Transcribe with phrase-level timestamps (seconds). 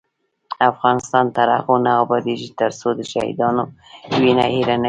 [0.71, 3.63] افغانستان تر هغو نه ابادیږي، ترڅو د شهیدانو
[4.21, 4.79] وینه هیره نشي.